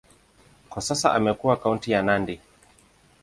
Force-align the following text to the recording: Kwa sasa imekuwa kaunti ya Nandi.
Kwa 0.69 0.81
sasa 0.81 1.17
imekuwa 1.17 1.57
kaunti 1.57 1.91
ya 1.91 2.01
Nandi. 2.01 2.39